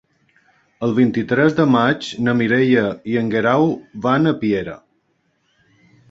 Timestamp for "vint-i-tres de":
0.99-1.65